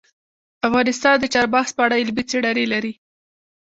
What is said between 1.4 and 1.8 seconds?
مغز